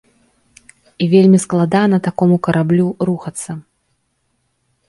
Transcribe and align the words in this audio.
І 1.01 1.09
вельмі 1.13 1.39
складана 1.45 1.97
такому 2.09 2.35
караблю 2.47 2.87
рухацца. 3.11 3.51